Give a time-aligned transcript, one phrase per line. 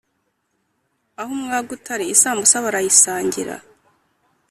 [1.19, 3.55] •aho umwaga utari isambusa barayisangira